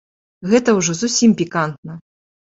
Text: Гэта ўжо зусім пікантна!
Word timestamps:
Гэта 0.53 0.73
ўжо 0.77 0.95
зусім 1.01 1.35
пікантна! 1.41 1.99